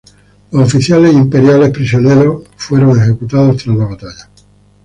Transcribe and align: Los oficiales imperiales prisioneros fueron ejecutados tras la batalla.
Los 0.49 0.63
oficiales 0.69 1.13
imperiales 1.13 1.69
prisioneros 1.69 2.41
fueron 2.55 2.99
ejecutados 2.99 3.55
tras 3.57 3.77
la 3.77 3.85
batalla. 3.85 4.29